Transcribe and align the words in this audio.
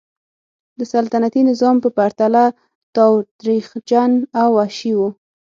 د 0.77 0.81
سلطنتي 0.93 1.41
نظام 1.49 1.75
په 1.83 1.89
پرتله 1.97 2.43
تاوتریخجن 2.95 4.11
او 4.41 4.47
وحشي 4.57 4.93
و. 4.97 4.99